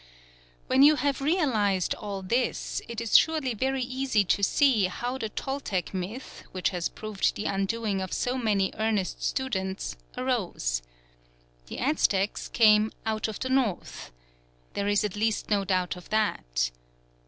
[0.65, 5.29] When you have realised all this, it is surely very easy to see how the
[5.29, 10.81] Toltec myth, which has proved the undoing of so many earnest students, arose.
[11.67, 14.11] The Aztecs came "out of the north."
[14.73, 16.71] There is at least no doubt of that.